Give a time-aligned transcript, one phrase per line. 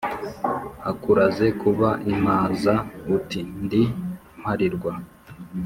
[0.91, 2.73] akuraze kuba impaza
[3.17, 3.83] uti: ndi
[4.39, 4.91] mparirwa